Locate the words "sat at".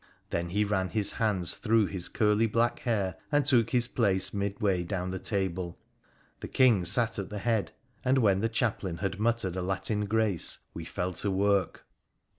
6.85-7.29